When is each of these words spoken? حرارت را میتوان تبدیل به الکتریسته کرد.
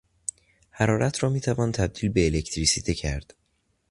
حرارت 0.71 1.23
را 1.23 1.29
میتوان 1.29 1.71
تبدیل 1.71 2.09
به 2.11 2.25
الکتریسته 2.25 2.93
کرد. 2.93 3.33